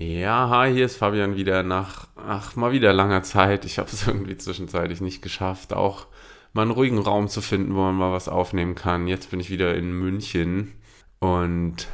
[0.00, 3.64] Ja, hi, hier ist Fabian wieder nach, ach, mal wieder langer Zeit.
[3.64, 6.06] Ich habe es irgendwie zwischenzeitlich nicht geschafft, auch
[6.52, 9.08] mal einen ruhigen Raum zu finden, wo man mal was aufnehmen kann.
[9.08, 10.72] Jetzt bin ich wieder in München
[11.18, 11.88] und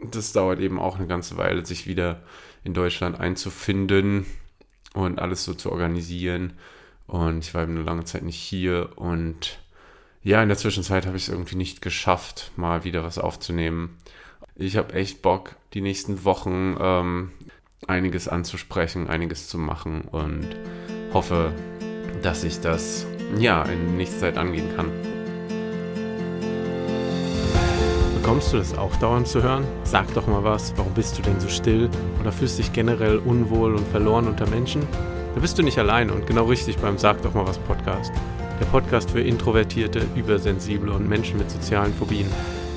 [0.00, 2.22] das dauert eben auch eine ganze Weile, sich wieder
[2.62, 4.24] in Deutschland einzufinden
[4.94, 6.52] und alles so zu organisieren.
[7.08, 9.58] Und ich war eben eine lange Zeit nicht hier und
[10.22, 13.98] ja, in der Zwischenzeit habe ich es irgendwie nicht geschafft, mal wieder was aufzunehmen.
[14.58, 17.30] Ich habe echt Bock, die nächsten Wochen ähm,
[17.86, 20.48] einiges anzusprechen, einiges zu machen und
[21.12, 21.52] hoffe,
[22.22, 23.06] dass ich das
[23.38, 24.90] ja in nächster Zeit angehen kann.
[28.14, 29.66] Bekommst du das auch dauernd zu hören?
[29.84, 33.74] Sag doch mal was, warum bist du denn so still oder fühlst dich generell unwohl
[33.74, 34.80] und verloren unter Menschen?
[35.34, 38.10] Da bist du nicht allein und genau richtig beim Sag doch mal was Podcast.
[38.58, 42.30] Der Podcast für Introvertierte, Übersensible und Menschen mit sozialen Phobien.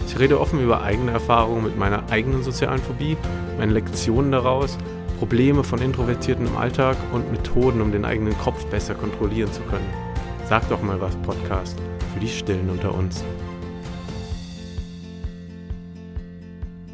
[0.09, 3.15] Ich rede offen über eigene Erfahrungen mit meiner eigenen sozialen Phobie,
[3.59, 4.75] meine Lektionen daraus,
[5.19, 9.87] Probleme von Introvertierten im Alltag und Methoden, um den eigenen Kopf besser kontrollieren zu können.
[10.45, 11.77] Sag doch mal was, Podcast,
[12.11, 13.23] für die Stillen unter uns.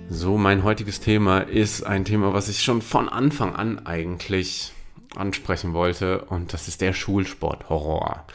[0.10, 4.74] So, mein heutiges Thema ist ein Thema, was ich schon von Anfang an eigentlich
[5.16, 8.26] ansprechen wollte, und das ist der Schulsport-Horror.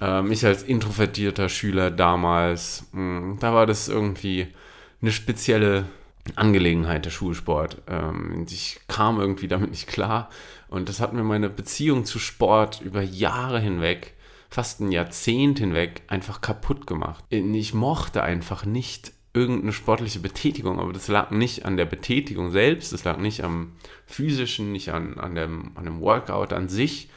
[0.00, 4.48] Ähm, ich als introvertierter Schüler damals, mh, hm, da war das irgendwie
[5.00, 5.86] eine spezielle
[6.36, 7.78] Angelegenheit, der Schulsport.
[7.86, 10.30] Ähm, ich kam irgendwie damit nicht klar
[10.68, 14.14] und das hat mir meine Beziehung zu Sport über Jahre hinweg,
[14.50, 17.24] fast ein Jahrzehnt hinweg, einfach kaputt gemacht.
[17.30, 22.92] Ich mochte einfach nicht irgendeine sportliche Betätigung, aber das lag nicht an der Betätigung selbst,
[22.92, 23.72] das lag nicht am
[24.06, 27.08] physischen, nicht an, an, dem, an dem Workout an sich,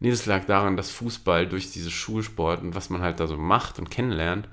[0.00, 3.36] Nee, das lag daran, dass Fußball durch diese Schulsport und was man halt da so
[3.36, 4.48] macht und kennenlernt,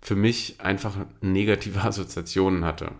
[0.00, 2.92] für mich einfach negative Assoziationen hatte.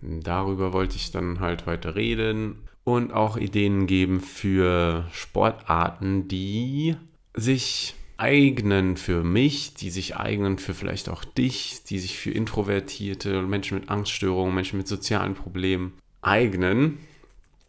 [0.00, 6.96] Darüber wollte ich dann halt heute reden und auch Ideen geben für Sportarten, die
[7.34, 13.42] sich eignen für mich, die sich eignen für vielleicht auch dich, die sich für Introvertierte,
[13.42, 16.98] Menschen mit Angststörungen, Menschen mit sozialen Problemen eignen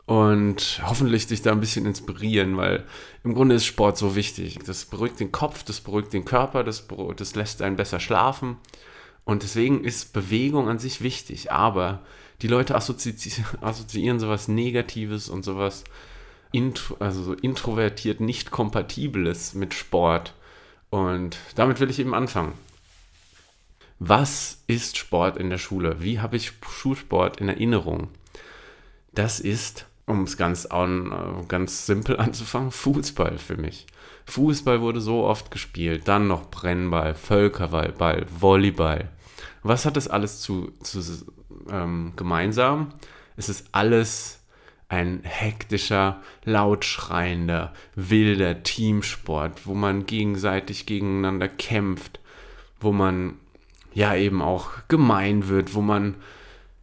[0.09, 2.83] und hoffentlich dich da ein bisschen inspirieren, weil
[3.23, 4.57] im Grunde ist Sport so wichtig.
[4.65, 8.57] Das beruhigt den Kopf, das beruhigt den Körper, das, das lässt einen besser schlafen.
[9.23, 11.51] Und deswegen ist Bewegung an sich wichtig.
[11.51, 12.01] Aber
[12.41, 13.13] die Leute assozi
[13.61, 15.83] assoziieren sowas Negatives und sowas
[16.51, 20.33] intro also so introvertiert nicht Kompatibles mit Sport.
[20.89, 22.53] Und damit will ich eben anfangen.
[23.99, 26.01] Was ist Sport in der Schule?
[26.01, 28.07] Wie habe ich Schulsport in Erinnerung?
[29.13, 33.85] Das ist um es ganz, an, ganz simpel anzufangen, Fußball für mich.
[34.25, 39.09] Fußball wurde so oft gespielt, dann noch Brennball, Völkerball, Ball, Volleyball.
[39.63, 41.01] Was hat das alles zu, zu
[41.69, 42.93] ähm, gemeinsam?
[43.37, 44.39] Es ist alles
[44.87, 52.19] ein hektischer, lautschreiender, wilder Teamsport, wo man gegenseitig gegeneinander kämpft,
[52.79, 53.35] wo man
[53.93, 56.15] ja eben auch gemein wird, wo man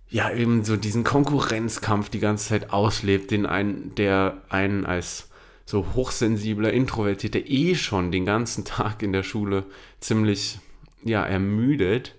[0.08, 5.28] ja eben so diesen Konkurrenzkampf die ganze Zeit auslebt, den einen, der einen als
[5.64, 9.64] so hochsensibler Introvertierter eh schon den ganzen Tag in der Schule
[10.00, 10.60] ziemlich
[11.02, 12.14] ja ermüdet.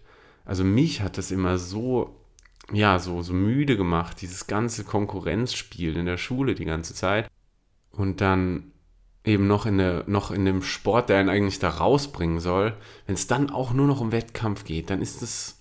[0.45, 2.15] Also mich hat das immer so
[2.73, 7.29] ja so so müde gemacht, dieses ganze Konkurrenzspiel in der Schule die ganze Zeit
[7.91, 8.71] und dann
[9.23, 12.75] eben noch in der noch in dem Sport, der einen eigentlich da rausbringen soll,
[13.05, 15.56] wenn es dann auch nur noch um Wettkampf geht, dann ist es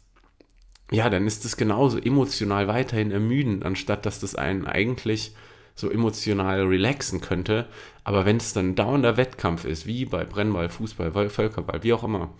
[0.91, 5.35] ja, dann ist es genauso emotional weiterhin ermüdend, anstatt dass das einen eigentlich
[5.75, 7.67] so emotional relaxen könnte.
[8.05, 12.31] Aber wenn es dann dauernder Wettkampf ist, wie bei Brennball, Fußball, Völkerball, wie auch immer,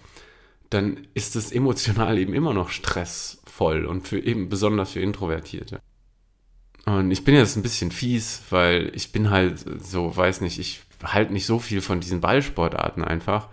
[0.71, 5.81] dann ist es emotional eben immer noch stressvoll und für eben besonders für Introvertierte.
[6.87, 10.83] Und ich bin jetzt ein bisschen fies, weil ich bin halt so, weiß nicht, ich
[11.03, 13.49] halte nicht so viel von diesen Ballsportarten einfach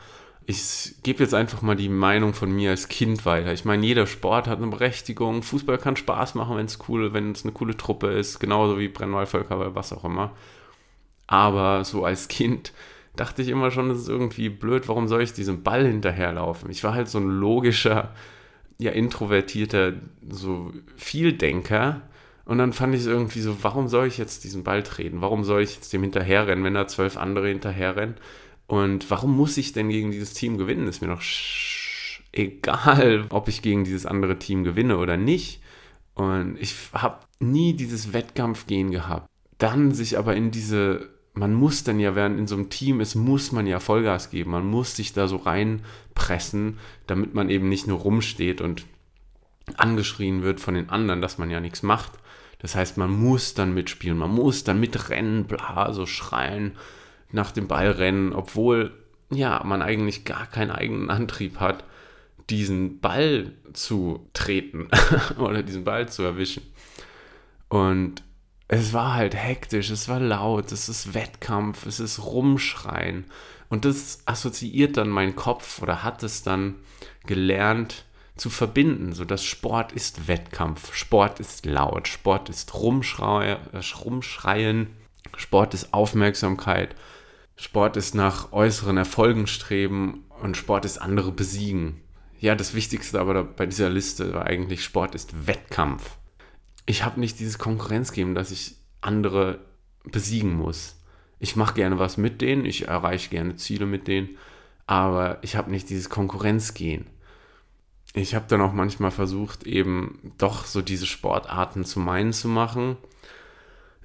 [0.45, 3.53] ich gebe jetzt einfach mal die Meinung von mir als Kind weiter.
[3.53, 5.41] Ich meine, jeder Sport hat eine Berechtigung.
[5.41, 8.89] Fußball kann Spaß machen, wenn es cool, wenn es eine coole Truppe ist, genauso wie
[8.89, 10.31] Brennwald, Völkerball, was auch immer.
[11.27, 12.73] Aber so als Kind
[13.15, 16.69] dachte ich immer schon, das ist irgendwie blöd, warum soll ich diesem Ball hinterherlaufen?
[16.69, 18.13] Ich war halt so ein logischer,
[18.79, 19.93] ja, introvertierter,
[20.29, 22.01] so Vieldenker.
[22.45, 25.21] Und dann fand ich es irgendwie so, warum soll ich jetzt diesen Ball treten?
[25.21, 28.15] Warum soll ich jetzt dem hinterherrennen, wenn da zwölf andere hinterherrennen?
[28.67, 30.87] Und warum muss ich denn gegen dieses Team gewinnen?
[30.87, 31.21] Ist mir doch
[32.33, 35.61] egal, ob ich gegen dieses andere Team gewinne oder nicht.
[36.15, 39.29] Und ich habe nie dieses Wettkampfgehen gehabt.
[39.57, 43.15] Dann sich aber in diese, man muss dann ja, während in so einem Team ist,
[43.15, 44.51] muss man ja Vollgas geben.
[44.51, 48.85] Man muss sich da so reinpressen, damit man eben nicht nur rumsteht und
[49.77, 52.11] angeschrien wird von den anderen, dass man ja nichts macht.
[52.59, 56.73] Das heißt, man muss dann mitspielen, man muss dann mitrennen, bla, so schreien,
[57.33, 58.91] nach dem Ball rennen, obwohl
[59.29, 61.83] ja, man eigentlich gar keinen eigenen Antrieb hat,
[62.49, 64.87] diesen Ball zu treten
[65.37, 66.63] oder diesen Ball zu erwischen.
[67.69, 68.23] Und
[68.67, 73.25] es war halt hektisch, es war laut, es ist Wettkampf, es ist Rumschreien.
[73.69, 76.75] Und das assoziiert dann mein Kopf oder hat es dann
[77.25, 78.05] gelernt
[78.35, 83.57] zu verbinden, so dass Sport ist Wettkampf, Sport ist laut, Sport ist Rumschrei
[84.03, 84.87] Rumschreien,
[85.37, 86.95] Sport ist Aufmerksamkeit,
[87.55, 92.01] Sport ist nach äußeren Erfolgen streben und Sport ist andere besiegen.
[92.39, 96.17] Ja, das Wichtigste aber bei dieser Liste war eigentlich, Sport ist Wettkampf.
[96.85, 99.59] Ich habe nicht dieses Konkurrenzgeben, dass ich andere
[100.03, 100.99] besiegen muss.
[101.39, 104.37] Ich mache gerne was mit denen, ich erreiche gerne Ziele mit denen,
[104.85, 107.05] aber ich habe nicht dieses Konkurrenzgehen.
[108.13, 112.97] Ich habe dann auch manchmal versucht, eben doch so diese Sportarten zu meinen zu machen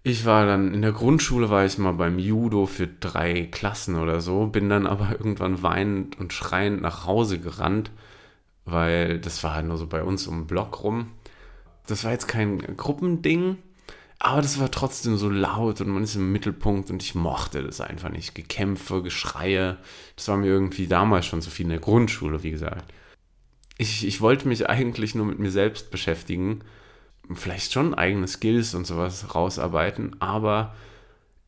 [0.09, 4.21] ich war dann in der Grundschule, war ich mal beim Judo für drei Klassen oder
[4.21, 7.91] so, bin dann aber irgendwann weinend und schreiend nach Hause gerannt,
[8.65, 11.13] weil das war halt nur so bei uns um den Block rum.
[11.87, 13.59] Das war jetzt kein Gruppending,
[14.19, 17.81] aber das war trotzdem so laut und man ist im Mittelpunkt und ich mochte das
[17.81, 18.35] einfach nicht.
[18.35, 19.79] Gekämpfe, Geschreie,
[20.17, 22.93] das war mir irgendwie damals schon so viel in der Grundschule, wie gesagt.
[23.79, 26.63] Ich, ich wollte mich eigentlich nur mit mir selbst beschäftigen
[27.37, 30.75] vielleicht schon eigene Skills und sowas rausarbeiten, aber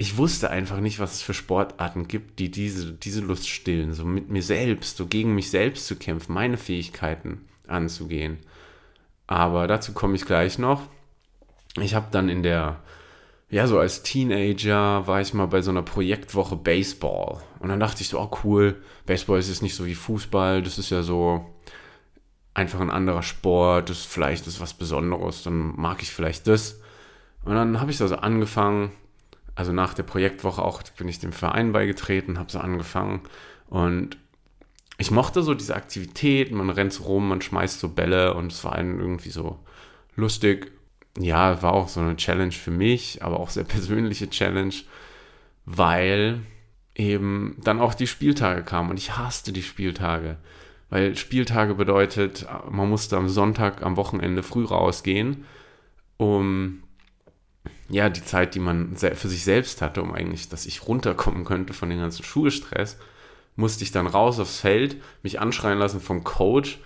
[0.01, 4.07] ich wusste einfach nicht, was es für Sportarten gibt, die diese, diese Lust stillen, so
[4.07, 8.39] mit mir selbst, so gegen mich selbst zu kämpfen, meine Fähigkeiten anzugehen.
[9.27, 10.89] Aber dazu komme ich gleich noch.
[11.79, 12.81] Ich habe dann in der,
[13.51, 17.43] ja, so als Teenager war ich mal bei so einer Projektwoche Baseball.
[17.59, 20.79] Und dann dachte ich so, oh cool, Baseball ist jetzt nicht so wie Fußball, das
[20.79, 21.50] ist ja so,
[22.55, 26.81] einfach ein anderer Sport, das vielleicht ist was Besonderes, dann mag ich vielleicht das.
[27.45, 28.93] Und dann habe ich also angefangen,
[29.55, 33.23] also nach der Projektwoche auch bin ich dem Verein beigetreten, habe so angefangen
[33.69, 34.17] und
[35.01, 38.65] ich mochte so diese Aktivität, man rennt so rum, man schmeißt so Bälle und es
[38.65, 39.59] war irgendwie so
[40.15, 40.73] lustig.
[41.19, 44.75] Ja, war auch so eine Challenge für mich, aber auch sehr persönliche Challenge,
[45.65, 46.43] weil
[46.95, 50.37] eben dann auch die Spieltage kamen und ich hasste die Spieltage
[50.91, 55.45] weil Spieltage bedeutet, man musste am Sonntag, am Wochenende früh rausgehen,
[56.17, 56.83] um
[57.89, 61.73] ja, die Zeit, die man für sich selbst hatte, um eigentlich, dass ich runterkommen könnte
[61.73, 62.99] von dem ganzen Schulstress,
[63.57, 66.79] musste ich dann raus aufs Feld, mich anschreien lassen vom Coach.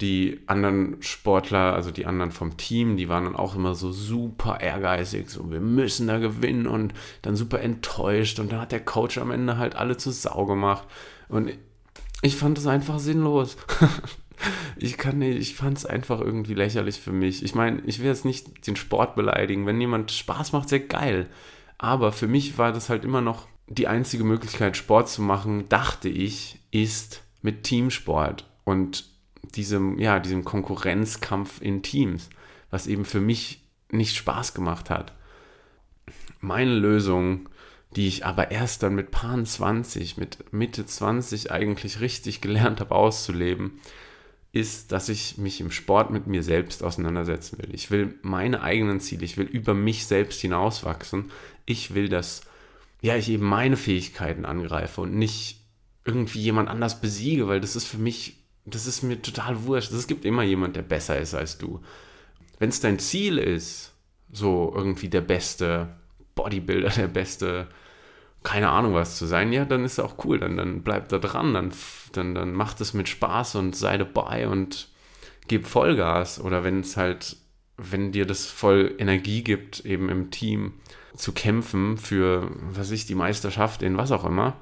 [0.00, 4.60] Die anderen Sportler, also die anderen vom Team, die waren dann auch immer so super
[4.60, 9.18] ehrgeizig, so wir müssen da gewinnen und dann super enttäuscht und dann hat der Coach
[9.18, 10.88] am Ende halt alle zu Sau gemacht
[11.28, 11.52] und
[12.22, 13.56] ich fand es einfach sinnlos.
[14.76, 17.42] ich kann nicht, ich fand es einfach irgendwie lächerlich für mich.
[17.42, 19.66] Ich meine, ich will jetzt nicht den Sport beleidigen.
[19.66, 21.28] Wenn jemand Spaß macht, sehr geil.
[21.78, 26.08] Aber für mich war das halt immer noch die einzige Möglichkeit, Sport zu machen, dachte
[26.08, 29.04] ich, ist mit Teamsport und
[29.54, 32.28] diesem, ja, diesem Konkurrenzkampf in Teams,
[32.70, 35.14] was eben für mich nicht Spaß gemacht hat.
[36.40, 37.48] Meine Lösung
[37.96, 42.94] die ich aber erst dann mit Paar 20, mit Mitte 20 eigentlich richtig gelernt habe
[42.94, 43.80] auszuleben,
[44.52, 47.72] ist, dass ich mich im Sport mit mir selbst auseinandersetzen will.
[47.72, 51.30] Ich will meine eigenen Ziele, ich will über mich selbst hinauswachsen.
[51.66, 52.42] Ich will, dass
[53.00, 55.60] ja, ich eben meine Fähigkeiten angreife und nicht
[56.04, 59.92] irgendwie jemand anders besiege, weil das ist für mich, das ist mir total wurscht.
[59.92, 61.80] Es gibt immer jemand, der besser ist als du.
[62.58, 63.92] Wenn es dein Ziel ist,
[64.32, 65.88] so irgendwie der beste
[66.34, 67.68] Bodybuilder, der beste
[68.42, 71.18] keine Ahnung was zu sein, ja, dann ist es auch cool, dann, dann bleib da
[71.18, 71.72] dran, dann,
[72.12, 74.88] dann, dann macht es mit Spaß und sei dabei und
[75.48, 76.40] gib Vollgas.
[76.40, 77.36] Oder wenn es halt,
[77.76, 80.74] wenn dir das voll Energie gibt, eben im Team
[81.16, 84.56] zu kämpfen für, was ich, die Meisterschaft in was auch immer,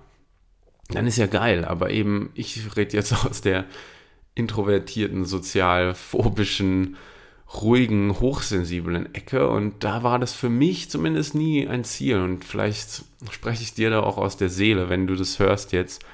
[0.89, 1.65] dann ist ja geil.
[1.65, 3.67] Aber eben, ich rede jetzt aus der
[4.35, 6.97] introvertierten, sozialphobischen,
[7.55, 9.49] ruhigen, hochsensiblen Ecke.
[9.49, 12.21] Und da war das für mich zumindest nie ein Ziel.
[12.21, 16.05] Und vielleicht spreche ich dir da auch aus der Seele, wenn du das hörst jetzt.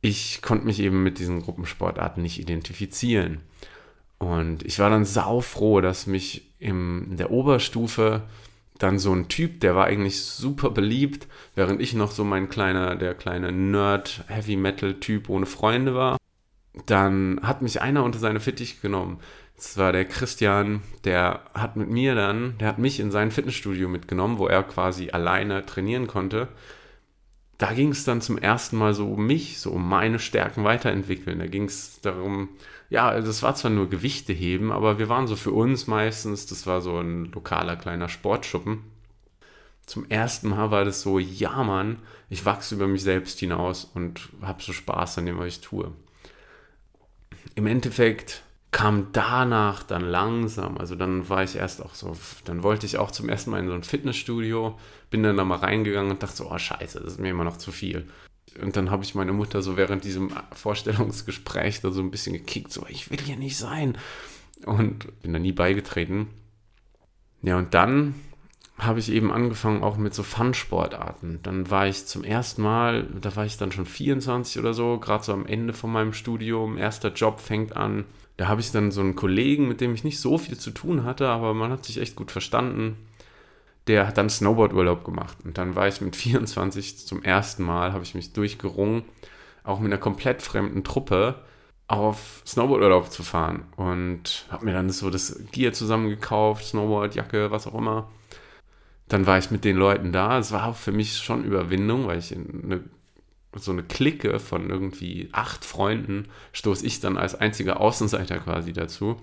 [0.00, 3.40] Ich konnte mich eben mit diesen Gruppensportarten nicht identifizieren.
[4.18, 8.22] Und ich war dann saufroh, dass mich in der Oberstufe
[8.78, 12.96] dann so ein Typ, der war eigentlich super beliebt, während ich noch so mein kleiner,
[12.96, 16.16] der kleine Nerd, Heavy Metal Typ ohne Freunde war.
[16.86, 19.18] Dann hat mich einer unter seine Fittich genommen.
[19.60, 23.90] Das war der Christian, der hat mit mir dann, der hat mich in sein Fitnessstudio
[23.90, 26.48] mitgenommen, wo er quasi alleine trainieren konnte.
[27.58, 31.40] Da ging es dann zum ersten Mal so um mich, so um meine Stärken weiterentwickeln.
[31.40, 32.48] Da ging es darum,
[32.88, 36.66] ja, das war zwar nur Gewichte heben, aber wir waren so für uns meistens, das
[36.66, 38.84] war so ein lokaler kleiner Sportschuppen.
[39.84, 41.98] Zum ersten Mal war das so, ja Mann,
[42.30, 45.92] ich wachse über mich selbst hinaus und habe so Spaß an dem, was ich tue.
[47.56, 52.86] Im Endeffekt kam danach dann langsam, also dann war ich erst auch so, dann wollte
[52.86, 54.78] ich auch zum ersten Mal in so ein Fitnessstudio,
[55.10, 57.56] bin dann da mal reingegangen und dachte so, oh scheiße, das ist mir immer noch
[57.56, 58.06] zu viel.
[58.60, 62.72] Und dann habe ich meine Mutter so während diesem Vorstellungsgespräch da so ein bisschen gekickt,
[62.72, 63.96] so, ich will hier nicht sein.
[64.66, 66.28] Und bin da nie beigetreten.
[67.42, 68.14] Ja, und dann
[68.80, 71.40] habe ich eben angefangen auch mit so Fun-Sportarten.
[71.42, 75.24] Dann war ich zum ersten Mal, da war ich dann schon 24 oder so, gerade
[75.24, 78.04] so am Ende von meinem Studium, erster Job fängt an.
[78.36, 81.04] Da habe ich dann so einen Kollegen, mit dem ich nicht so viel zu tun
[81.04, 82.96] hatte, aber man hat sich echt gut verstanden
[83.86, 85.38] der hat dann Snowboard-Urlaub gemacht.
[85.44, 89.02] Und dann war ich mit 24 zum ersten Mal, habe ich mich durchgerungen,
[89.64, 91.42] auch mit einer komplett fremden Truppe
[91.88, 93.64] auf Snowboard-Urlaub zu fahren.
[93.76, 98.08] Und habe mir dann so das Gear zusammengekauft, Snowboard, Jacke, was auch immer.
[99.10, 100.38] Dann war ich mit den Leuten da.
[100.38, 102.84] Es war für mich schon Überwindung, weil ich in eine,
[103.56, 109.20] so eine Clique von irgendwie acht Freunden stoße ich dann als einziger Außenseiter quasi dazu.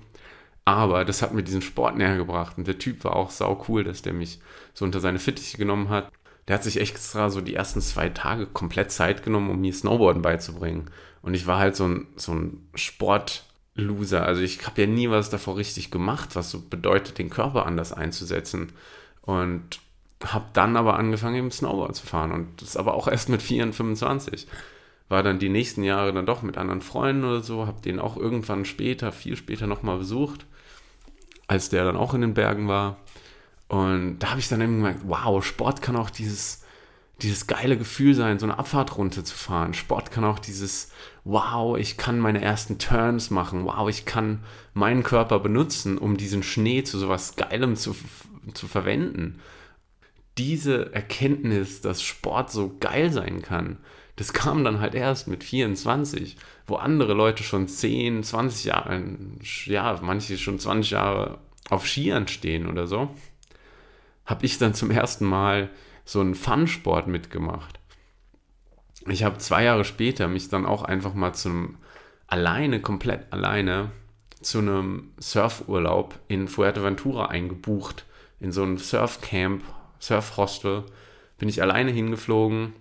[0.65, 2.57] Aber das hat mir diesen Sport näher gebracht.
[2.57, 4.39] Und der Typ war auch sau cool, dass der mich
[4.73, 6.11] so unter seine Fittiche genommen hat.
[6.49, 10.21] Der hat sich extra so die ersten zwei Tage komplett Zeit genommen, um mir Snowboarden
[10.21, 10.91] beizubringen.
[11.21, 14.25] Und ich war halt so ein, so ein Sportloser.
[14.25, 17.93] Also ich habe ja nie was davor richtig gemacht, was so bedeutet, den Körper anders
[17.93, 18.73] einzusetzen.
[19.27, 19.79] Und
[20.23, 22.31] habe dann aber angefangen, eben Snowboard zu fahren.
[22.31, 24.47] Und das aber auch erst mit 24, 25
[25.09, 28.17] war dann die nächsten Jahre dann doch mit anderen Freunden oder so, habe den auch
[28.17, 30.47] irgendwann später, viel später nochmal besucht
[31.47, 32.97] als der dann auch in den Bergen war.
[33.69, 36.63] Und da habe ich dann eben gemerkt, wow, Sport kann auch dieses,
[37.21, 39.73] dieses geile Gefühl sein, so eine Abfahrt runterzufahren.
[39.73, 40.91] Sport kann auch dieses,
[41.23, 43.65] wow, ich kann meine ersten Turns machen.
[43.65, 44.43] Wow, ich kann
[44.73, 47.95] meinen Körper benutzen, um diesen Schnee zu sowas Geilem zu,
[48.55, 49.39] zu verwenden.
[50.37, 53.77] Diese Erkenntnis, dass Sport so geil sein kann,
[54.17, 59.03] das kam dann halt erst mit 24, wo andere Leute schon 10, 20 Jahre,
[59.65, 61.39] ja, manche schon 20 Jahre
[61.69, 63.09] auf Skiern stehen oder so,
[64.25, 65.69] habe ich dann zum ersten Mal
[66.03, 67.79] so einen Fun-Sport mitgemacht.
[69.07, 71.77] Ich habe zwei Jahre später mich dann auch einfach mal zum
[72.27, 73.91] alleine, komplett alleine,
[74.41, 78.05] zu einem Surfurlaub in Fuerteventura eingebucht.
[78.39, 79.63] In so einem Surfcamp,
[79.99, 80.83] Surfhostel.
[81.37, 82.73] Bin ich alleine hingeflogen,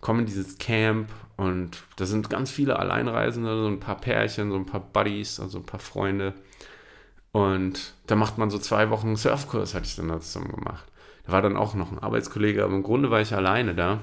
[0.00, 4.56] komme in dieses Camp und da sind ganz viele Alleinreisende, so ein paar Pärchen, so
[4.56, 6.34] ein paar Buddies, also ein paar Freunde.
[7.32, 10.84] Und da macht man so zwei Wochen Surfkurs, hatte ich dann da zusammen gemacht.
[11.26, 14.00] Da war dann auch noch ein Arbeitskollege, aber im Grunde war ich alleine da.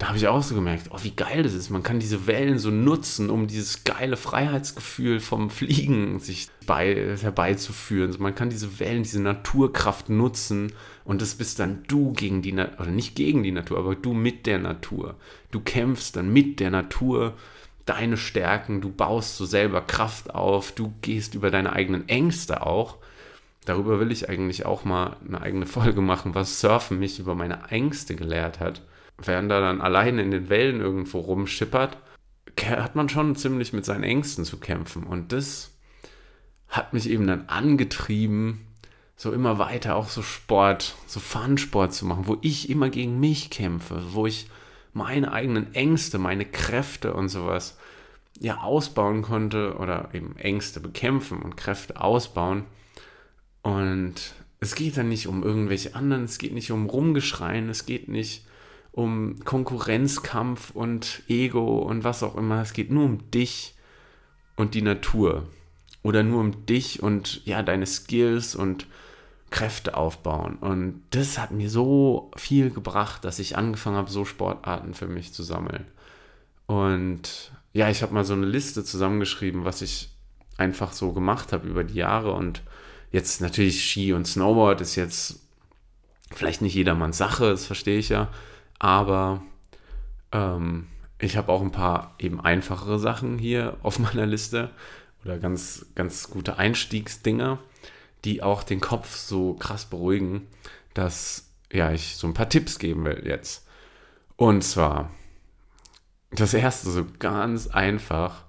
[0.00, 1.68] Da habe ich auch so gemerkt, oh, wie geil das ist.
[1.68, 8.16] Man kann diese Wellen so nutzen, um dieses geile Freiheitsgefühl vom Fliegen sich bei, herbeizuführen.
[8.18, 10.72] Man kann diese Wellen, diese Naturkraft nutzen
[11.04, 14.14] und das bist dann du gegen die Natur, oder nicht gegen die Natur, aber du
[14.14, 15.16] mit der Natur.
[15.50, 17.34] Du kämpfst dann mit der Natur
[17.84, 22.96] deine Stärken, du baust so selber Kraft auf, du gehst über deine eigenen Ängste auch.
[23.66, 27.68] Darüber will ich eigentlich auch mal eine eigene Folge machen, was Surfen mich über meine
[27.68, 28.80] Ängste gelehrt hat.
[29.22, 31.98] Während er dann alleine in den Wellen irgendwo rumschippert,
[32.64, 35.04] hat man schon ziemlich mit seinen Ängsten zu kämpfen.
[35.04, 35.76] Und das
[36.68, 38.66] hat mich eben dann angetrieben,
[39.16, 43.50] so immer weiter auch so Sport, so Fun-Sport zu machen, wo ich immer gegen mich
[43.50, 44.48] kämpfe, wo ich
[44.92, 47.76] meine eigenen Ängste, meine Kräfte und sowas
[48.38, 52.64] ja ausbauen konnte oder eben Ängste bekämpfen und Kräfte ausbauen.
[53.62, 54.14] Und
[54.60, 58.46] es geht dann nicht um irgendwelche anderen, es geht nicht um Rumgeschreien, es geht nicht
[59.00, 62.60] um Konkurrenzkampf und Ego und was auch immer.
[62.60, 63.74] Es geht nur um dich
[64.56, 65.46] und die Natur.
[66.02, 68.86] Oder nur um dich und ja, deine Skills und
[69.50, 70.56] Kräfte aufbauen.
[70.56, 75.32] Und das hat mir so viel gebracht, dass ich angefangen habe, so Sportarten für mich
[75.32, 75.86] zu sammeln.
[76.66, 80.10] Und ja, ich habe mal so eine Liste zusammengeschrieben, was ich
[80.56, 82.32] einfach so gemacht habe über die Jahre.
[82.32, 82.62] Und
[83.12, 85.40] jetzt natürlich Ski und Snowboard ist jetzt
[86.30, 88.28] vielleicht nicht jedermanns Sache, das verstehe ich ja.
[88.80, 89.42] Aber
[90.32, 90.88] ähm,
[91.20, 94.70] ich habe auch ein paar eben einfachere Sachen hier auf meiner Liste
[95.24, 97.60] oder ganz, ganz gute Einstiegsdinger
[98.24, 100.46] die auch den Kopf so krass beruhigen,
[100.94, 103.66] dass ja, ich so ein paar Tipps geben will jetzt.
[104.36, 105.10] Und zwar,
[106.30, 108.44] das erste, so ganz einfach,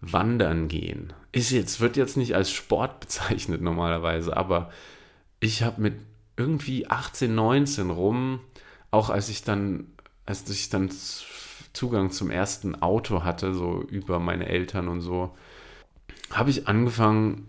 [0.00, 1.12] wandern gehen.
[1.32, 4.70] Ist jetzt, wird jetzt nicht als Sport bezeichnet normalerweise, aber
[5.40, 5.94] ich habe mit
[6.36, 8.40] irgendwie 18, 19 rum,
[8.94, 9.88] auch als ich dann,
[10.24, 10.88] als ich dann
[11.72, 15.34] Zugang zum ersten Auto hatte, so über meine Eltern und so,
[16.30, 17.48] habe ich angefangen,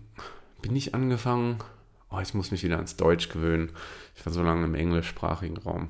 [0.60, 1.58] bin ich angefangen,
[2.10, 3.70] oh, ich muss mich wieder ans Deutsch gewöhnen.
[4.16, 5.88] Ich war so lange im englischsprachigen Raum.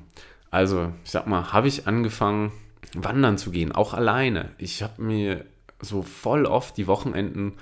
[0.51, 2.51] Also, ich sag mal, habe ich angefangen,
[2.93, 4.51] wandern zu gehen, auch alleine.
[4.59, 5.45] Ich habe mir
[5.81, 7.53] so voll oft die Wochenenden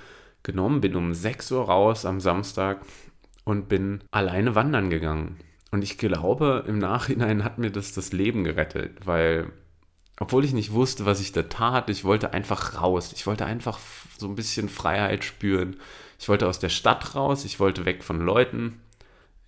[0.42, 2.80] genommen, bin um 6 Uhr raus am Samstag
[3.44, 5.40] und bin alleine wandern gegangen.
[5.70, 9.50] Und ich glaube, im Nachhinein hat mir das das Leben gerettet, weil,
[10.20, 13.12] obwohl ich nicht wusste, was ich da tat, ich wollte einfach raus.
[13.12, 13.78] Ich wollte einfach
[14.16, 15.76] so ein bisschen Freiheit spüren.
[16.18, 18.80] Ich wollte aus der Stadt raus, ich wollte weg von Leuten.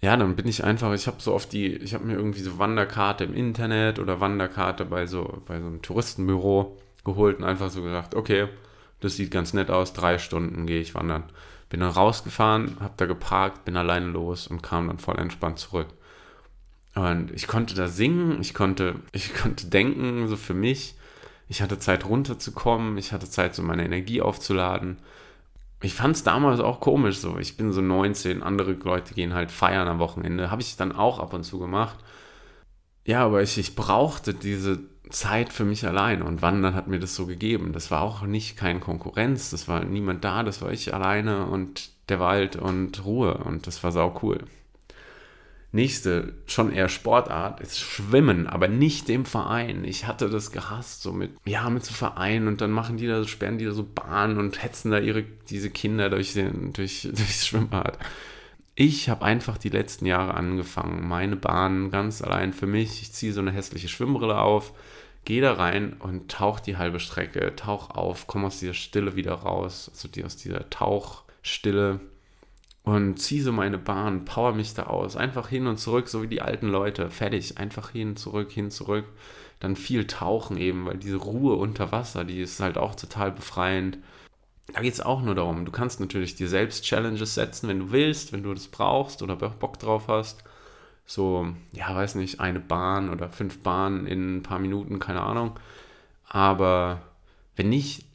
[0.00, 2.58] Ja, dann bin ich einfach, ich habe so oft die, ich habe mir irgendwie so
[2.58, 7.82] Wanderkarte im Internet oder Wanderkarte bei so, bei so einem Touristenbüro geholt und einfach so
[7.82, 8.48] gesagt, okay,
[9.00, 11.24] das sieht ganz nett aus, drei Stunden gehe ich wandern.
[11.70, 15.88] Bin dann rausgefahren, habe da geparkt, bin alleine los und kam dann voll entspannt zurück.
[16.98, 20.96] Und ich konnte da singen, ich konnte, ich konnte denken, so für mich.
[21.48, 24.98] Ich hatte Zeit runterzukommen, ich hatte Zeit, so meine Energie aufzuladen.
[25.80, 27.38] Ich fand es damals auch komisch so.
[27.38, 30.50] Ich bin so 19, andere Leute gehen halt feiern am Wochenende.
[30.50, 31.96] Habe ich dann auch ab und zu gemacht.
[33.06, 37.14] Ja, aber ich, ich brauchte diese Zeit für mich allein und Wandern hat mir das
[37.14, 37.72] so gegeben.
[37.72, 41.90] Das war auch nicht kein Konkurrenz, das war niemand da, das war ich alleine und
[42.08, 44.44] der Wald und Ruhe und das war sau cool.
[45.70, 49.84] Nächste, schon eher Sportart, ist Schwimmen, aber nicht im Verein.
[49.84, 53.22] Ich hatte das gehasst, so mit, ja, mit so Vereinen und dann machen die da,
[53.24, 57.46] sperren die da so Bahnen und hetzen da ihre, diese Kinder durch den, durch, durchs
[57.46, 57.98] Schwimmbad.
[58.76, 63.02] Ich habe einfach die letzten Jahre angefangen, meine Bahn ganz allein für mich.
[63.02, 64.72] Ich ziehe so eine hässliche Schwimmbrille auf,
[65.26, 69.34] gehe da rein und tauche die halbe Strecke, tauch auf, komme aus dieser Stille wieder
[69.34, 72.00] raus, also die, aus dieser Tauchstille
[72.88, 76.28] und ziehe so meine Bahn, power mich da aus, einfach hin und zurück, so wie
[76.28, 79.04] die alten Leute, fertig, einfach hin, zurück, hin, zurück.
[79.60, 83.98] Dann viel tauchen eben, weil diese Ruhe unter Wasser, die ist halt auch total befreiend.
[84.72, 87.90] Da geht es auch nur darum, du kannst natürlich dir selbst Challenges setzen, wenn du
[87.90, 90.44] willst, wenn du das brauchst oder Bock drauf hast.
[91.06, 95.58] So, ja, weiß nicht, eine Bahn oder fünf Bahnen in ein paar Minuten, keine Ahnung.
[96.28, 97.02] Aber
[97.58, 98.06] wenn nicht,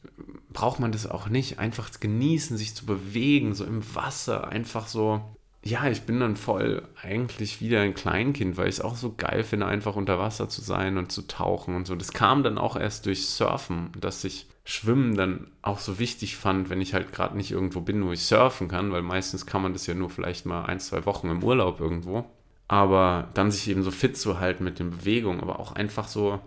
[0.52, 1.58] braucht man das auch nicht.
[1.58, 5.20] Einfach genießen, sich zu bewegen, so im Wasser, einfach so.
[5.62, 9.44] Ja, ich bin dann voll eigentlich wieder ein Kleinkind, weil ich es auch so geil
[9.44, 11.94] finde, einfach unter Wasser zu sein und zu tauchen und so.
[11.94, 16.70] Das kam dann auch erst durch Surfen, dass ich Schwimmen dann auch so wichtig fand,
[16.70, 19.74] wenn ich halt gerade nicht irgendwo bin, wo ich surfen kann, weil meistens kann man
[19.74, 22.24] das ja nur vielleicht mal ein, zwei Wochen im Urlaub irgendwo.
[22.66, 26.40] Aber dann sich eben so fit zu halten mit den Bewegungen, aber auch einfach so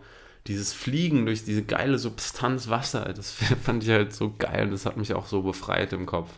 [0.48, 3.32] dieses Fliegen durch diese geile Substanz Wasser, das
[3.64, 6.30] fand ich halt so geil und das hat mich auch so befreit im Kopf.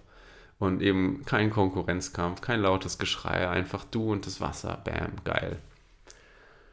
[0.57, 5.57] Und eben kein Konkurrenzkampf, kein lautes Geschrei, einfach du und das Wasser, bam, geil.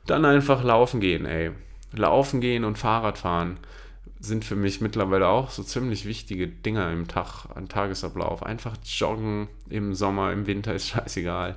[0.07, 1.53] Dann einfach laufen gehen, ey.
[1.92, 3.59] Laufen gehen und Fahrrad fahren
[4.18, 8.42] sind für mich mittlerweile auch so ziemlich wichtige Dinger im Tag, im Tagesablauf.
[8.42, 11.57] Einfach joggen im Sommer, im Winter ist scheißegal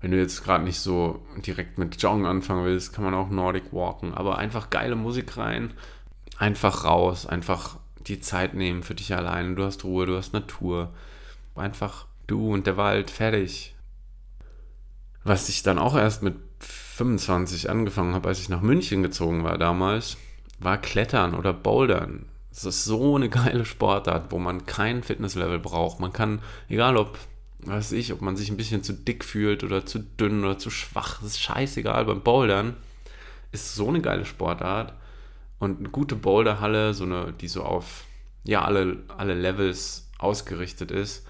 [0.00, 3.72] wenn du jetzt gerade nicht so direkt mit Joggen anfangen willst, kann man auch Nordic
[3.72, 4.14] walken.
[4.14, 5.72] Aber einfach geile Musik rein,
[6.38, 9.54] einfach raus, einfach die Zeit nehmen für dich alleine.
[9.54, 10.92] Du hast Ruhe, du hast Natur.
[11.54, 13.74] Einfach du und der Wald, fertig.
[15.24, 19.58] Was ich dann auch erst mit 25 angefangen habe, als ich nach München gezogen war
[19.58, 20.16] damals,
[20.58, 22.26] war Klettern oder Bouldern.
[22.50, 26.00] Das ist so eine geile Sportart, wo man kein Fitnesslevel braucht.
[26.00, 27.18] Man kann, egal ob
[27.66, 30.70] weiß ich, ob man sich ein bisschen zu dick fühlt oder zu dünn oder zu
[30.70, 32.04] schwach, das ist scheißegal.
[32.04, 32.76] Beim Bouldern
[33.52, 34.94] ist so eine geile Sportart
[35.58, 38.04] und eine gute Boulderhalle, so eine, die so auf
[38.44, 41.26] ja, alle, alle Levels ausgerichtet ist.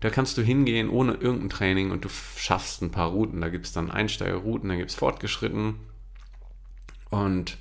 [0.00, 3.40] Da kannst du hingehen ohne irgendein Training und du schaffst ein paar Routen.
[3.40, 5.74] Da gibt es dann Einsteigerrouten, da gibt es fortgeschritten.
[7.10, 7.58] Und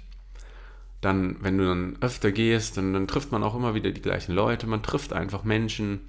[1.01, 4.33] dann, wenn du dann öfter gehst, dann, dann trifft man auch immer wieder die gleichen
[4.33, 4.67] Leute.
[4.67, 6.01] Man trifft einfach Menschen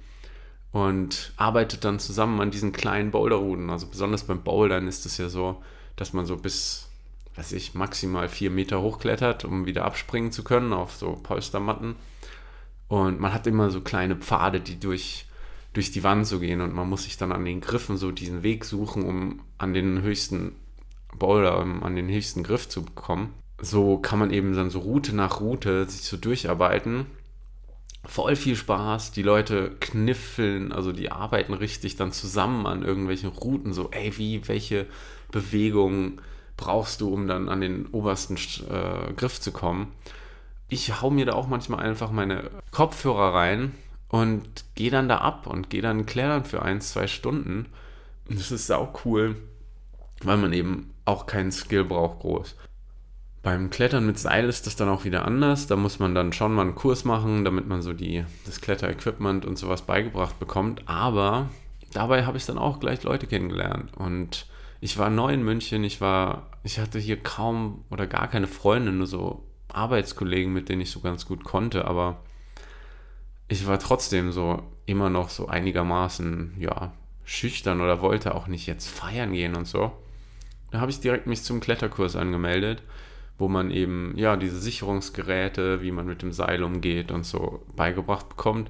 [0.71, 3.69] und arbeitet dann zusammen an diesen kleinen Boulderrouten.
[3.69, 5.61] Also besonders beim Bouldern ist es ja so,
[5.95, 6.87] dass man so bis,
[7.35, 11.95] weiß ich, maximal vier Meter hochklettert, um wieder abspringen zu können auf so Polstermatten.
[12.87, 15.25] Und man hat immer so kleine Pfade, die durch,
[15.73, 18.43] durch die Wand so gehen und man muss sich dann an den Griffen so diesen
[18.43, 20.55] Weg suchen, um an den höchsten
[21.17, 23.33] Boulder, um an den höchsten Griff zu bekommen.
[23.61, 27.07] So kann man eben dann so Route nach Route sich so durcharbeiten
[28.05, 29.11] voll viel Spaß.
[29.11, 33.73] Die Leute kniffeln, also die arbeiten richtig dann zusammen an irgendwelchen Routen.
[33.73, 34.87] So, ey, wie, welche
[35.31, 36.21] Bewegungen
[36.57, 38.37] brauchst du, um dann an den obersten
[38.69, 39.93] äh, Griff zu kommen?
[40.67, 43.73] Ich hau mir da auch manchmal einfach meine Kopfhörer rein
[44.09, 47.67] und gehe dann da ab und gehe dann klettern für ein, zwei Stunden.
[48.27, 49.35] das ist auch cool,
[50.21, 52.55] weil man eben auch keinen Skill braucht groß.
[53.41, 55.67] Beim Klettern mit Seil ist das dann auch wieder anders.
[55.67, 59.45] Da muss man dann schon mal einen Kurs machen, damit man so die, das Kletterequipment
[59.45, 60.87] und sowas beigebracht bekommt.
[60.87, 61.49] Aber
[61.93, 63.95] dabei habe ich dann auch gleich Leute kennengelernt.
[63.95, 64.45] Und
[64.81, 68.91] ich war neu in München, ich war, ich hatte hier kaum oder gar keine Freunde,
[68.91, 72.23] nur so Arbeitskollegen, mit denen ich so ganz gut konnte, aber
[73.47, 76.93] ich war trotzdem so immer noch so einigermaßen, ja,
[77.25, 79.91] schüchtern oder wollte auch nicht jetzt feiern gehen und so.
[80.71, 82.83] Da habe ich direkt mich zum Kletterkurs angemeldet,
[83.39, 88.29] wo man eben, ja, diese Sicherungsgeräte, wie man mit dem Seil umgeht und so beigebracht
[88.29, 88.69] bekommt.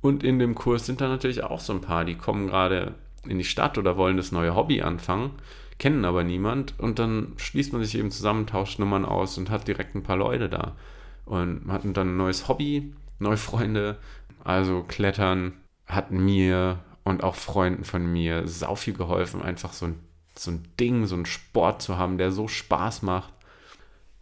[0.00, 2.94] Und in dem Kurs sind da natürlich auch so ein paar, die kommen gerade
[3.28, 5.30] in die Stadt oder wollen das neue Hobby anfangen,
[5.78, 9.68] kennen aber niemand und dann schließt man sich eben zusammen, tauscht Nummern aus und hat
[9.68, 10.76] direkt ein paar Leute da
[11.24, 13.98] und hat dann ein neues Hobby, neue Freunde,
[14.44, 15.54] also Klettern
[15.86, 20.00] hat mir und auch Freunden von mir sau viel geholfen, einfach so ein,
[20.34, 23.32] so ein Ding, so ein Sport zu haben, der so Spaß macht.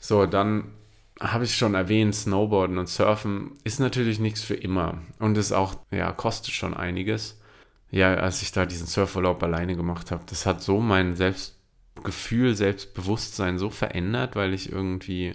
[0.04, 0.72] So, dann
[1.20, 5.76] habe ich schon erwähnt, Snowboarden und Surfen ist natürlich nichts für immer und ist auch,
[5.90, 7.38] ja, kostet schon einiges
[7.94, 13.56] ja, als ich da diesen Surfurlaub alleine gemacht habe, das hat so mein Selbstgefühl, Selbstbewusstsein
[13.56, 15.34] so verändert, weil ich irgendwie,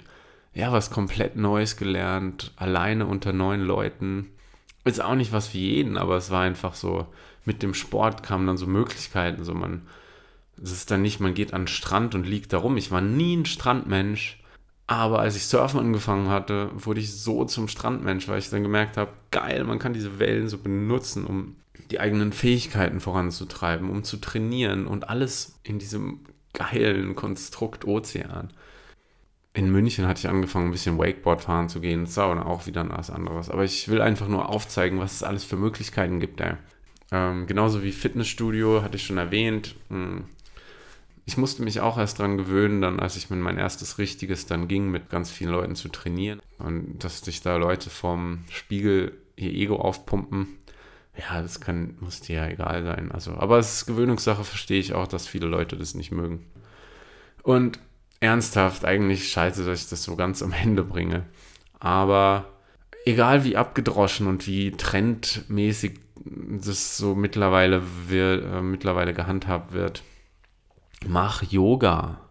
[0.54, 4.32] ja, was komplett Neues gelernt, alleine unter neuen Leuten.
[4.84, 7.08] Ist auch nicht was für jeden, aber es war einfach so,
[7.46, 9.84] mit dem Sport kamen dann so Möglichkeiten, so man,
[10.62, 12.76] es ist dann nicht, man geht an den Strand und liegt da rum.
[12.76, 14.39] Ich war nie ein Strandmensch,
[14.90, 18.98] aber als ich Surfen angefangen hatte, wurde ich so zum Strandmensch, weil ich dann gemerkt
[18.98, 21.58] habe, geil, man kann diese Wellen so benutzen, um
[21.92, 26.22] die eigenen Fähigkeiten voranzutreiben, um zu trainieren und alles in diesem
[26.54, 28.50] geilen Konstrukt Ozean.
[29.54, 32.06] In München hatte ich angefangen, ein bisschen Wakeboard fahren zu gehen.
[32.06, 33.52] Das war auch wieder was anderes.
[33.52, 36.42] Aber ich will einfach nur aufzeigen, was es alles für Möglichkeiten gibt.
[37.12, 39.76] Ähm, genauso wie Fitnessstudio, hatte ich schon erwähnt.
[39.90, 40.24] Hm.
[41.30, 44.68] Ich musste mich auch erst dran gewöhnen, dann als ich mit mein erstes richtiges dann
[44.68, 46.42] ging, mit ganz vielen Leuten zu trainieren.
[46.58, 50.48] Und dass sich da Leute vom Spiegel ihr Ego aufpumpen
[51.20, 53.12] ja, das kann, muss dir ja egal sein.
[53.12, 56.46] Also, aber es ist Gewöhnungssache, verstehe ich auch, dass viele Leute das nicht mögen.
[57.44, 57.80] Und
[58.20, 61.26] ernsthaft, eigentlich scheiße, dass ich das so ganz am Ende bringe.
[61.80, 62.46] Aber
[63.06, 66.00] egal wie abgedroschen und wie trendmäßig
[66.64, 70.04] das so mittlerweile, wird, äh, mittlerweile gehandhabt wird,
[71.08, 72.22] mach Yoga.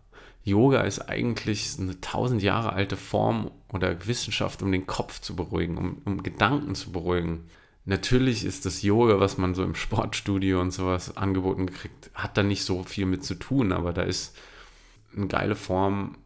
[0.44, 5.76] Yoga ist eigentlich eine tausend Jahre alte Form oder Wissenschaft, um den Kopf zu beruhigen,
[5.76, 7.48] um, um Gedanken zu beruhigen
[7.88, 12.42] natürlich ist das Yoga, was man so im Sportstudio und sowas angeboten kriegt, hat da
[12.42, 14.36] nicht so viel mit zu tun, aber da ist
[15.16, 16.18] eine geile Form,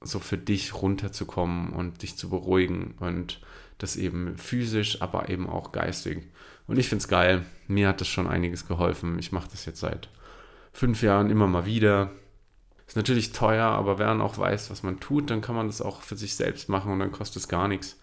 [0.00, 3.40] so für dich runterzukommen und dich zu beruhigen und
[3.78, 6.26] das eben physisch, aber eben auch geistig.
[6.66, 7.44] Und ich finde es geil.
[7.68, 9.18] Mir hat das schon einiges geholfen.
[9.18, 10.08] Ich mache das jetzt seit
[10.74, 12.10] fünf Jahren immer mal wieder.
[12.86, 15.80] Ist natürlich teuer, aber wer dann auch weiß, was man tut, dann kann man das
[15.80, 17.98] auch für sich selbst machen und dann kostet es gar nichts.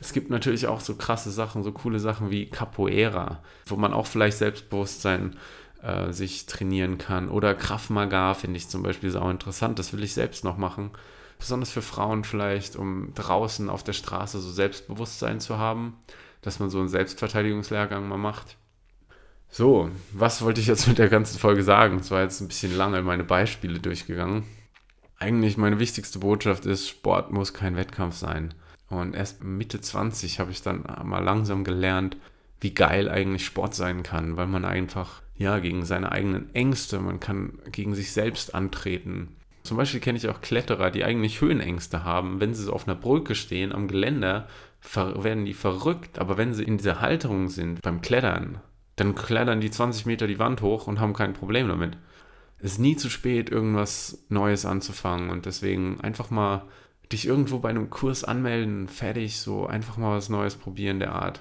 [0.00, 4.06] Es gibt natürlich auch so krasse Sachen, so coole Sachen wie Capoeira, wo man auch
[4.06, 5.36] vielleicht Selbstbewusstsein
[5.82, 7.28] äh, sich trainieren kann.
[7.28, 9.80] Oder Krav finde ich zum Beispiel auch interessant.
[9.80, 10.92] Das will ich selbst noch machen.
[11.40, 15.96] Besonders für Frauen vielleicht, um draußen auf der Straße so Selbstbewusstsein zu haben,
[16.42, 18.56] dass man so einen Selbstverteidigungslehrgang mal macht.
[19.50, 21.96] So, was wollte ich jetzt mit der ganzen Folge sagen?
[21.96, 24.44] Es war jetzt ein bisschen lange meine Beispiele durchgegangen.
[25.18, 28.54] Eigentlich meine wichtigste Botschaft ist, Sport muss kein Wettkampf sein.
[28.88, 32.16] Und erst Mitte 20 habe ich dann mal langsam gelernt,
[32.60, 37.20] wie geil eigentlich Sport sein kann, weil man einfach, ja, gegen seine eigenen Ängste, man
[37.20, 39.36] kann gegen sich selbst antreten.
[39.62, 42.40] Zum Beispiel kenne ich auch Kletterer, die eigentlich Höhenängste haben.
[42.40, 44.48] Wenn sie so auf einer Brücke stehen am Geländer,
[44.94, 46.18] werden die verrückt.
[46.18, 48.60] Aber wenn sie in dieser Halterung sind beim Klettern,
[49.00, 51.96] dann klettern die 20 Meter die Wand hoch und haben kein Problem damit.
[52.58, 56.62] Es ist nie zu spät, irgendwas Neues anzufangen und deswegen einfach mal
[57.12, 61.40] dich irgendwo bei einem Kurs anmelden, fertig, so einfach mal was Neues probieren der Art.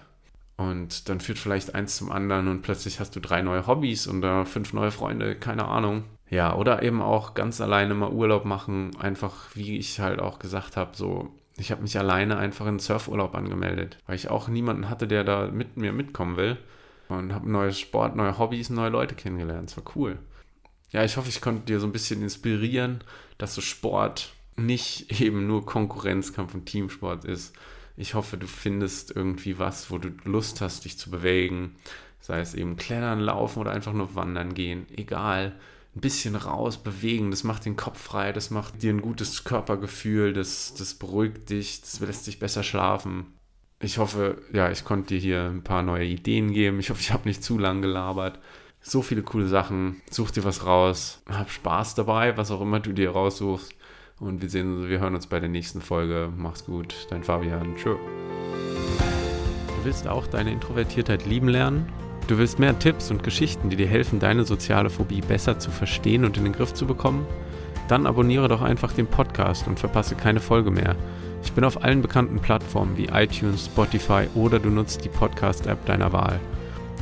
[0.56, 4.24] Und dann führt vielleicht eins zum anderen und plötzlich hast du drei neue Hobbys und
[4.24, 6.04] uh, fünf neue Freunde, keine Ahnung.
[6.30, 10.76] Ja, oder eben auch ganz alleine mal Urlaub machen, einfach wie ich halt auch gesagt
[10.76, 15.08] habe, so ich habe mich alleine einfach in Surfurlaub angemeldet, weil ich auch niemanden hatte,
[15.08, 16.58] der da mit mir mitkommen will.
[17.10, 19.70] Und habe neues Sport, neue Hobbys, neue Leute kennengelernt.
[19.70, 20.20] Es war cool.
[20.92, 23.04] Ja, ich hoffe, ich konnte dir so ein bisschen inspirieren,
[23.38, 27.54] dass so Sport nicht eben nur Konkurrenzkampf und Teamsport ist.
[27.96, 31.76] Ich hoffe, du findest irgendwie was, wo du Lust hast, dich zu bewegen.
[32.20, 34.86] Sei es eben Klettern, Laufen oder einfach nur wandern gehen.
[34.96, 35.56] Egal.
[35.96, 40.32] Ein bisschen raus, bewegen, das macht den Kopf frei, das macht dir ein gutes Körpergefühl,
[40.32, 43.37] das, das beruhigt dich, das lässt dich besser schlafen.
[43.80, 46.80] Ich hoffe, ja, ich konnte dir hier ein paar neue Ideen geben.
[46.80, 48.40] Ich hoffe, ich habe nicht zu lang gelabert.
[48.82, 50.02] So viele coole Sachen.
[50.10, 51.22] Such dir was raus.
[51.30, 53.76] Hab Spaß dabei, was auch immer du dir raussuchst.
[54.20, 56.34] Und wir sehen, wir hören uns bei der nächsten Folge.
[56.36, 57.76] Mach's gut, dein Fabian.
[57.76, 57.98] Tschö.
[58.98, 61.88] Du willst auch deine Introvertiertheit lieben lernen?
[62.26, 66.26] Du willst mehr Tipps und Geschichten, die dir helfen, deine soziale Phobie besser zu verstehen
[66.26, 67.28] und in den Griff zu bekommen?
[67.90, 70.96] Dann abonniere doch einfach den Podcast und verpasse keine Folge mehr.
[71.48, 76.12] Ich bin auf allen bekannten Plattformen wie iTunes, Spotify oder du nutzt die Podcast-App deiner
[76.12, 76.42] Wahl.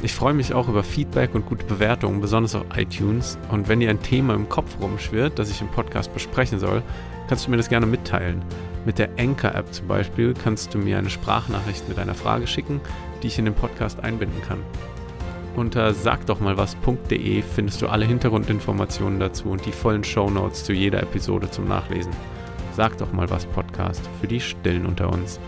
[0.03, 3.39] Ich freue mich auch über Feedback und gute Bewertungen, besonders auf iTunes.
[3.49, 6.83] Und wenn dir ein Thema im Kopf rumschwirrt, das ich im Podcast besprechen soll,
[7.27, 8.43] kannst du mir das gerne mitteilen.
[8.85, 12.81] Mit der Anchor-App zum Beispiel kannst du mir eine Sprachnachricht mit einer Frage schicken,
[13.23, 14.59] die ich in den Podcast einbinden kann.
[15.55, 21.67] Unter sagdochmalwas.de findest du alle Hintergrundinformationen dazu und die vollen Shownotes zu jeder Episode zum
[21.67, 22.13] Nachlesen.
[22.75, 25.39] Sag doch mal was Podcast für die Stillen unter uns.